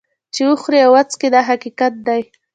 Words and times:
چې 0.33 0.41
وخوري 0.49 0.79
او 0.85 0.91
وڅکي 0.95 1.27
دا 1.35 1.41
حقیقت 1.49 1.93
دی. 2.07 2.21